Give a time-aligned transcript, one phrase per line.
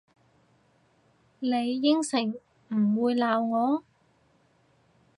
[1.39, 2.33] 你應承
[2.69, 3.83] 唔會鬧我？